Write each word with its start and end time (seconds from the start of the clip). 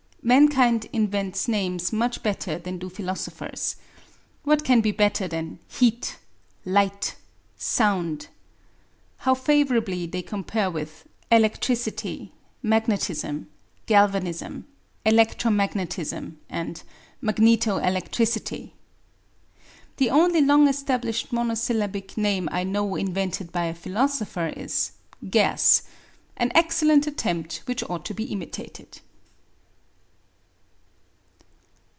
Mankind 0.23 0.87
invents 0.93 1.47
names 1.47 1.91
much 1.91 2.21
better 2.21 2.59
than 2.59 2.77
do 2.77 2.89
philosophers. 2.89 3.75
What 4.43 4.63
can 4.63 4.79
be 4.79 4.91
better 4.91 5.27
than 5.27 5.57
"heat," 5.67 6.17
"light," 6.63 7.15
"sound"? 7.57 8.27
How 9.17 9.33
favourably 9.33 10.05
they 10.05 10.21
compare 10.21 10.69
with 10.69 11.07
electricity, 11.31 12.33
magnetism, 12.61 13.49
galvanism, 13.87 14.67
electro 15.07 15.49
magnetism, 15.49 16.37
and 16.51 16.83
magneto 17.19 17.77
electricity! 17.79 18.75
The 19.97 20.11
only 20.11 20.39
long 20.41 20.67
established 20.67 21.33
monosyllabic 21.33 22.15
name 22.15 22.47
I 22.51 22.63
know 22.63 22.95
invented 22.95 23.51
by 23.51 23.65
a 23.65 23.73
philosopher 23.73 24.49
is 24.55 24.91
"gas" 25.31 25.81
an 26.37 26.51
excellent 26.53 27.07
attempt, 27.07 27.63
which 27.65 27.83
ought 27.89 28.05
to 28.05 28.13
be 28.13 28.25
imitated. 28.25 28.99